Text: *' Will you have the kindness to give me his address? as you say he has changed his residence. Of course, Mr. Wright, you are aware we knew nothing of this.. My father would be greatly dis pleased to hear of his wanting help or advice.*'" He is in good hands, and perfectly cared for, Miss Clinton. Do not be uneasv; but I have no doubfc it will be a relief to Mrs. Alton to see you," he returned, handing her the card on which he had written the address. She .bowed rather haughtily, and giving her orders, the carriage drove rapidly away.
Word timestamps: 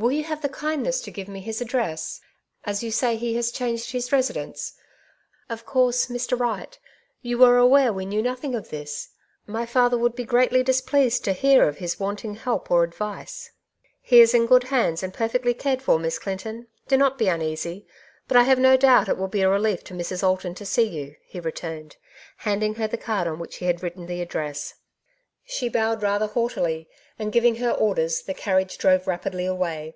*' - -
Will 0.00 0.12
you 0.12 0.24
have 0.24 0.40
the 0.40 0.48
kindness 0.48 1.02
to 1.02 1.10
give 1.10 1.28
me 1.28 1.40
his 1.40 1.60
address? 1.60 2.22
as 2.64 2.82
you 2.82 2.90
say 2.90 3.16
he 3.16 3.34
has 3.36 3.52
changed 3.52 3.92
his 3.92 4.10
residence. 4.12 4.72
Of 5.50 5.66
course, 5.66 6.06
Mr. 6.06 6.40
Wright, 6.40 6.78
you 7.20 7.44
are 7.44 7.58
aware 7.58 7.92
we 7.92 8.06
knew 8.06 8.22
nothing 8.22 8.54
of 8.54 8.70
this.. 8.70 9.10
My 9.46 9.66
father 9.66 9.98
would 9.98 10.14
be 10.14 10.24
greatly 10.24 10.62
dis 10.62 10.80
pleased 10.80 11.22
to 11.26 11.34
hear 11.34 11.68
of 11.68 11.76
his 11.76 12.00
wanting 12.00 12.36
help 12.36 12.70
or 12.70 12.82
advice.*'" 12.82 13.50
He 14.00 14.22
is 14.22 14.32
in 14.32 14.46
good 14.46 14.64
hands, 14.64 15.02
and 15.02 15.12
perfectly 15.12 15.52
cared 15.52 15.82
for, 15.82 15.98
Miss 15.98 16.18
Clinton. 16.18 16.68
Do 16.88 16.96
not 16.96 17.18
be 17.18 17.26
uneasv; 17.28 17.84
but 18.26 18.38
I 18.38 18.44
have 18.44 18.58
no 18.58 18.78
doubfc 18.78 19.10
it 19.10 19.18
will 19.18 19.28
be 19.28 19.42
a 19.42 19.50
relief 19.50 19.84
to 19.84 19.92
Mrs. 19.92 20.22
Alton 20.22 20.54
to 20.54 20.64
see 20.64 20.86
you," 20.88 21.16
he 21.26 21.40
returned, 21.40 21.98
handing 22.38 22.76
her 22.76 22.86
the 22.88 22.96
card 22.96 23.28
on 23.28 23.38
which 23.38 23.56
he 23.56 23.66
had 23.66 23.82
written 23.82 24.06
the 24.06 24.22
address. 24.22 24.76
She 25.44 25.68
.bowed 25.68 26.00
rather 26.02 26.28
haughtily, 26.28 26.88
and 27.18 27.32
giving 27.32 27.56
her 27.56 27.72
orders, 27.72 28.22
the 28.22 28.32
carriage 28.34 28.78
drove 28.78 29.08
rapidly 29.08 29.44
away. 29.46 29.94